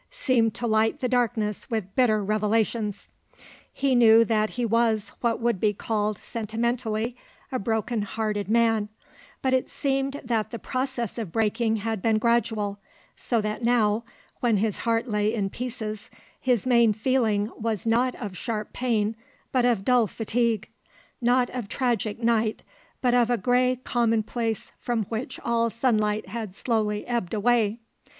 [0.09, 3.07] seemed to light the darkness with bitter revelations.
[3.71, 7.15] He knew that he was what would be called, sentimentally,
[7.51, 8.89] a broken hearted man;
[9.43, 12.79] but it seemed that the process of breaking had been gradual;
[13.15, 14.03] so that now,
[14.39, 16.09] when his heart lay in pieces,
[16.39, 19.15] his main feeling was not of sharp pain
[19.51, 20.67] but of dull fatigue,
[21.21, 22.63] not of tragic night,
[23.01, 27.77] but of a grey commonplace from which all sunlight had slowly ebbed away.